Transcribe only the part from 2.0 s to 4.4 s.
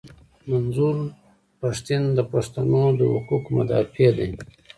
د پښتنو د حقوقو مدافع دي.